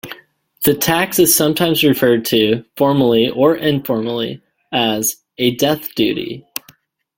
[0.65, 6.43] The tax is sometimes referred to, formally or informally, as a "death duty".